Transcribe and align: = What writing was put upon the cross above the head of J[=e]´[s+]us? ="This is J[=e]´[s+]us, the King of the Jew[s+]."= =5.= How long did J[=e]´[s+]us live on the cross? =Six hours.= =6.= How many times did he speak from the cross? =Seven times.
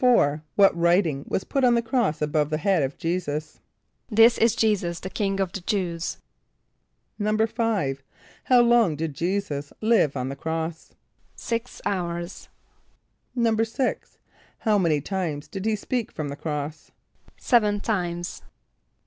= 0.01 0.01
What 0.01 0.75
writing 0.75 1.25
was 1.27 1.43
put 1.43 1.63
upon 1.63 1.75
the 1.75 1.83
cross 1.83 2.23
above 2.23 2.49
the 2.49 2.57
head 2.57 2.81
of 2.81 2.97
J[=e]´[s+]us? 2.97 3.59
="This 4.09 4.39
is 4.39 4.55
J[=e]´[s+]us, 4.55 4.99
the 4.99 5.11
King 5.11 5.39
of 5.39 5.51
the 5.51 5.59
Jew[s+]."= 5.61 6.17
=5.= 7.19 7.99
How 8.45 8.61
long 8.61 8.95
did 8.95 9.13
J[=e]´[s+]us 9.13 9.71
live 9.79 10.17
on 10.17 10.29
the 10.29 10.35
cross? 10.35 10.95
=Six 11.35 11.81
hours.= 11.85 12.49
=6.= 13.37 14.17
How 14.61 14.79
many 14.79 15.01
times 15.01 15.47
did 15.47 15.65
he 15.65 15.75
speak 15.75 16.11
from 16.11 16.29
the 16.29 16.35
cross? 16.35 16.89
=Seven 17.37 17.79
times. 17.79 18.41